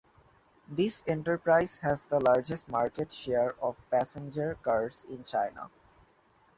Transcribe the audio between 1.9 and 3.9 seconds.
the largest market share of